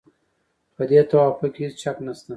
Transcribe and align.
په 0.75 0.83
دې 0.89 0.99
توافق 1.09 1.49
کې 1.55 1.61
هېڅ 1.65 1.75
شک 1.83 1.97
نشته. 2.05 2.29